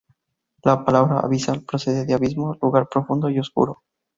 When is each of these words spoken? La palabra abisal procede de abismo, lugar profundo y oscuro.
La 0.63 0.83
palabra 0.83 1.19
abisal 1.19 1.61
procede 1.61 2.07
de 2.07 2.15
abismo, 2.15 2.57
lugar 2.59 2.89
profundo 2.89 3.29
y 3.29 3.37
oscuro. 3.39 3.83